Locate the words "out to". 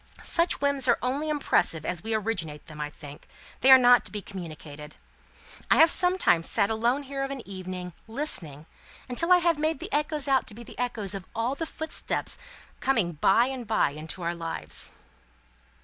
10.27-10.55